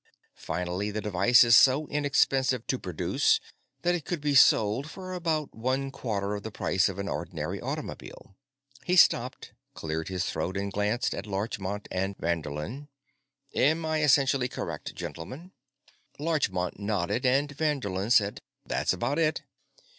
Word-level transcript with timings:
"Finally, 0.39 0.89
the 0.89 0.99
device 0.99 1.43
is 1.43 1.55
so 1.55 1.85
inexpensive 1.89 2.65
to 2.65 2.79
produce 2.79 3.39
that 3.83 3.93
it 3.93 4.03
could 4.03 4.19
be 4.19 4.33
sold 4.33 4.89
for 4.89 5.13
about 5.13 5.53
one 5.53 5.91
quarter 5.91 6.33
of 6.33 6.41
the 6.41 6.49
price 6.49 6.89
of 6.89 6.97
an 6.97 7.07
ordinary 7.07 7.61
automobile." 7.61 8.35
He 8.83 8.95
stopped, 8.95 9.53
cleared 9.75 10.07
his 10.07 10.25
throat, 10.25 10.57
and 10.57 10.73
glanced 10.73 11.13
at 11.13 11.27
Larchmont 11.27 11.87
and 11.91 12.17
Vanderlin. 12.17 12.87
"Am 13.53 13.85
I 13.85 14.01
essentially 14.01 14.47
correct, 14.47 14.95
gentlemen?" 14.95 15.51
Larchmont 16.17 16.79
nodded, 16.79 17.23
and 17.23 17.51
Vanderlin 17.55 18.09
said, 18.09 18.41
"That's 18.65 18.93
about 18.93 19.19
it." 19.19 19.43